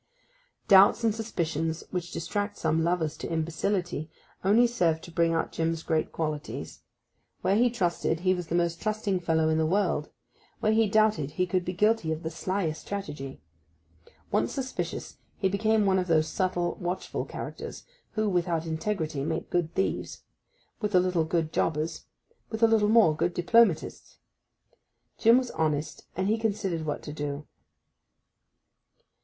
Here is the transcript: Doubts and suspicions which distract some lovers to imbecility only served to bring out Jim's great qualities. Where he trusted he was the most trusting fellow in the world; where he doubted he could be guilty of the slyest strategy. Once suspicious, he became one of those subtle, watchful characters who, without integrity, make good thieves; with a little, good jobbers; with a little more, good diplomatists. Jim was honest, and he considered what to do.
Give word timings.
Doubts 0.67 1.03
and 1.03 1.13
suspicions 1.13 1.83
which 1.91 2.09
distract 2.11 2.57
some 2.57 2.83
lovers 2.83 3.15
to 3.17 3.29
imbecility 3.29 4.09
only 4.43 4.65
served 4.65 5.03
to 5.03 5.11
bring 5.11 5.31
out 5.35 5.51
Jim's 5.51 5.83
great 5.83 6.11
qualities. 6.11 6.81
Where 7.41 7.55
he 7.55 7.69
trusted 7.69 8.21
he 8.21 8.33
was 8.33 8.47
the 8.47 8.55
most 8.55 8.81
trusting 8.81 9.19
fellow 9.19 9.47
in 9.47 9.59
the 9.59 9.65
world; 9.67 10.09
where 10.59 10.71
he 10.71 10.87
doubted 10.89 11.29
he 11.29 11.45
could 11.45 11.63
be 11.63 11.73
guilty 11.73 12.11
of 12.11 12.23
the 12.23 12.31
slyest 12.31 12.81
strategy. 12.81 13.41
Once 14.31 14.53
suspicious, 14.53 15.19
he 15.37 15.47
became 15.47 15.85
one 15.85 15.99
of 15.99 16.07
those 16.07 16.27
subtle, 16.27 16.77
watchful 16.81 17.23
characters 17.23 17.83
who, 18.13 18.27
without 18.27 18.65
integrity, 18.65 19.23
make 19.23 19.51
good 19.51 19.75
thieves; 19.75 20.23
with 20.79 20.95
a 20.95 20.99
little, 20.99 21.25
good 21.25 21.53
jobbers; 21.53 22.05
with 22.49 22.63
a 22.63 22.67
little 22.67 22.89
more, 22.89 23.15
good 23.15 23.35
diplomatists. 23.35 24.17
Jim 25.19 25.37
was 25.37 25.51
honest, 25.51 26.05
and 26.15 26.27
he 26.27 26.39
considered 26.39 26.87
what 26.87 27.03
to 27.03 27.13
do. 27.13 27.45